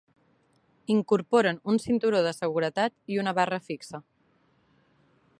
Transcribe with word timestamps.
Incorporen 0.95 1.59
un 1.73 1.77
cinturó 1.85 2.21
de 2.27 2.31
seguretat 2.37 2.95
i 3.15 3.19
una 3.25 3.35
barra 3.41 3.61
fixe. 3.69 4.01